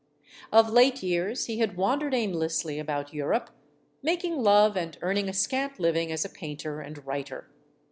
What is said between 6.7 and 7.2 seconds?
and